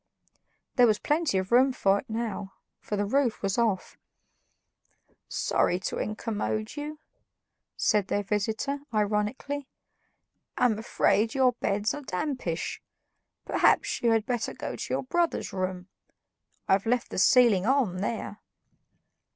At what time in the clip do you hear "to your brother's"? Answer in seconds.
14.75-15.53